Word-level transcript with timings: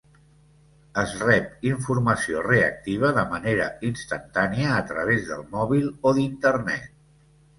Es 1.01 1.11
rep 1.23 1.67
informació 1.71 2.39
reactiva 2.47 3.11
de 3.17 3.25
manera 3.33 3.67
instantània 3.89 4.71
a 4.77 4.81
través 4.93 5.29
del 5.31 5.47
mòbil 5.59 5.89
o 6.13 6.17
d"Internet. 6.19 6.91